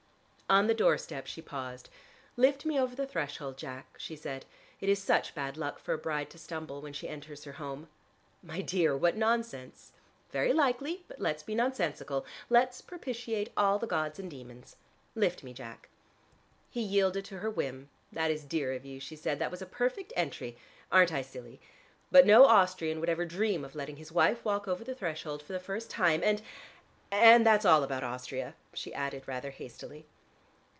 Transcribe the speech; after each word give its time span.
On 0.49 0.67
the 0.67 0.73
doorstep 0.73 1.27
she 1.27 1.41
paused. 1.41 1.89
"Lift 2.35 2.65
me 2.65 2.77
over 2.77 2.93
the 2.93 3.07
threshold, 3.07 3.55
Jack," 3.55 3.95
she 3.97 4.17
said; 4.17 4.43
"it 4.81 4.89
is 4.89 5.01
such 5.01 5.33
bad 5.33 5.55
luck 5.55 5.79
for 5.79 5.93
a 5.93 5.97
bride 5.97 6.29
to 6.31 6.37
stumble 6.37 6.81
when 6.81 6.91
she 6.91 7.07
enters 7.07 7.45
her 7.45 7.53
home." 7.53 7.87
"My 8.43 8.59
dear, 8.59 8.97
what 8.97 9.15
nonsense." 9.15 9.93
"Very 10.29 10.51
likely, 10.51 11.05
but 11.07 11.21
let's 11.21 11.41
be 11.41 11.55
nonsensical. 11.55 12.25
Let 12.49 12.67
us 12.67 12.81
propitiate 12.81 13.53
all 13.55 13.79
the 13.79 13.87
gods 13.87 14.19
and 14.19 14.29
demons. 14.29 14.75
Lift 15.15 15.41
me, 15.41 15.53
Jack." 15.53 15.87
He 16.69 16.81
yielded 16.81 17.23
to 17.31 17.39
her 17.39 17.49
whim. 17.49 17.87
"That 18.11 18.29
is 18.29 18.43
dear 18.43 18.73
of 18.73 18.83
you," 18.83 18.99
she 18.99 19.15
said. 19.15 19.39
"That 19.39 19.51
was 19.51 19.61
a 19.61 19.65
perfect 19.65 20.11
entry. 20.17 20.57
Aren't 20.91 21.13
I 21.13 21.21
silly? 21.21 21.61
But 22.11 22.25
no 22.27 22.43
Austrian 22.43 22.99
would 22.99 23.07
ever 23.09 23.23
dream 23.23 23.63
of 23.63 23.73
letting 23.73 23.95
his 23.95 24.11
wife 24.11 24.43
walk 24.43 24.67
over 24.67 24.83
the 24.83 24.95
threshold 24.95 25.41
for 25.43 25.53
the 25.53 25.59
first 25.61 25.89
time. 25.89 26.19
And 26.21 26.41
and 27.09 27.45
that's 27.45 27.63
all 27.63 27.83
about 27.85 28.03
Austria," 28.03 28.55
she 28.73 28.93
added 28.93 29.25
rather 29.29 29.51
hastily. 29.51 30.07